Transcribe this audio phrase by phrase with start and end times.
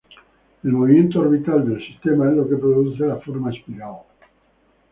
[0.63, 3.97] El movimiento orbital del sistema es lo que produce la forma espiral.